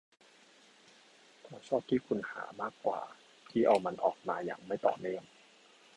[1.43, 3.01] เราชอบที่คุณหามากกว่า
[3.49, 5.23] ที่เอามันออกมาอย่างไม่ต่อเนื่อง